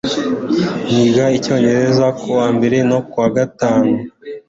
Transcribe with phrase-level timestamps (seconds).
[0.93, 3.93] Niga Icyongereza kuwa mbere no kuwa gatanu.